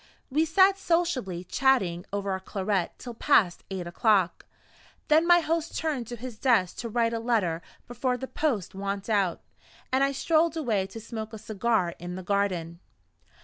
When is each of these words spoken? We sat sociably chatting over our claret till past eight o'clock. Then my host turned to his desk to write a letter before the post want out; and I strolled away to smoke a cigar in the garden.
We 0.31 0.45
sat 0.45 0.79
sociably 0.79 1.43
chatting 1.43 2.07
over 2.11 2.31
our 2.31 2.39
claret 2.39 2.93
till 2.97 3.13
past 3.13 3.63
eight 3.69 3.85
o'clock. 3.85 4.47
Then 5.09 5.27
my 5.27 5.41
host 5.41 5.77
turned 5.77 6.07
to 6.07 6.15
his 6.15 6.39
desk 6.39 6.77
to 6.77 6.89
write 6.89 7.13
a 7.13 7.19
letter 7.19 7.61
before 7.87 8.17
the 8.17 8.27
post 8.27 8.73
want 8.73 9.09
out; 9.11 9.41
and 9.93 10.03
I 10.03 10.11
strolled 10.11 10.57
away 10.57 10.87
to 10.87 10.99
smoke 10.99 11.33
a 11.33 11.37
cigar 11.37 11.93
in 11.99 12.15
the 12.15 12.23
garden. 12.23 12.79